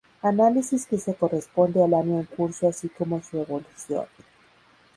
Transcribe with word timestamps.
análisis 0.23 0.87
que 0.87 0.97
se 0.97 1.13
corresponde 1.13 1.79
al 1.83 1.93
año 1.93 2.17
en 2.19 2.25
curso 2.25 2.67
así 2.67 2.89
como 2.89 3.21
su 3.21 3.37
evolución 3.39 4.07